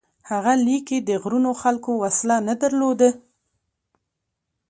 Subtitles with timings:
[0.31, 3.09] هغه لیکي: د غرونو خلکو وسله نه درلوده،